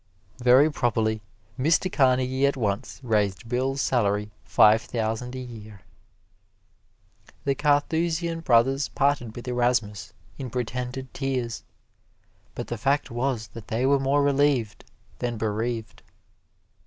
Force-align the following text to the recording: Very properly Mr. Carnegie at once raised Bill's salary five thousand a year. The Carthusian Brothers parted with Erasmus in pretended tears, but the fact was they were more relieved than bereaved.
Very 0.41 0.71
properly 0.71 1.21
Mr. 1.59 1.91
Carnegie 1.93 2.47
at 2.47 2.57
once 2.57 2.99
raised 3.03 3.47
Bill's 3.47 3.81
salary 3.81 4.31
five 4.43 4.81
thousand 4.81 5.35
a 5.35 5.39
year. 5.39 5.81
The 7.43 7.53
Carthusian 7.53 8.39
Brothers 8.39 8.89
parted 8.89 9.35
with 9.35 9.47
Erasmus 9.47 10.11
in 10.39 10.49
pretended 10.49 11.13
tears, 11.13 11.61
but 12.55 12.65
the 12.65 12.79
fact 12.79 13.11
was 13.11 13.49
they 13.53 13.85
were 13.85 13.99
more 13.99 14.23
relieved 14.23 14.85
than 15.19 15.37
bereaved. 15.37 16.01